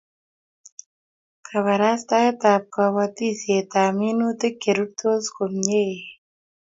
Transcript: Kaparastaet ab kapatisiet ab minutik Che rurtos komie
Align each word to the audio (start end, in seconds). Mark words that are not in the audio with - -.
Kaparastaet 1.47 2.41
ab 2.53 2.63
kapatisiet 2.75 3.71
ab 3.83 3.93
minutik 4.01 4.55
Che 4.61 4.71
rurtos 4.77 5.25
komie 5.35 5.87